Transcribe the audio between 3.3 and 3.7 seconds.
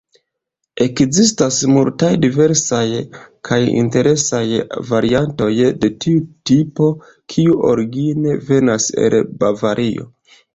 kaj